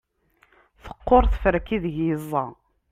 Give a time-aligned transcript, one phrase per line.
[0.83, 2.45] teqqur tferka ideg yeẓẓa